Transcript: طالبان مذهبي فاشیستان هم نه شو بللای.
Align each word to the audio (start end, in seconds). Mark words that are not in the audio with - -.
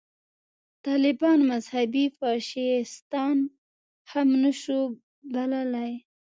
طالبان 0.85 1.39
مذهبي 1.51 2.05
فاشیستان 2.19 3.37
هم 4.11 4.27
نه 4.43 4.51
شو 4.61 4.79
بللای. 5.33 5.93